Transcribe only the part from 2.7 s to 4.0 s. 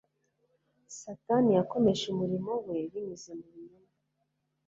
binyuze mu binyoma;